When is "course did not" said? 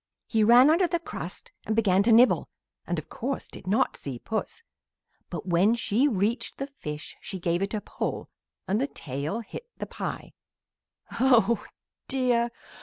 3.07-3.95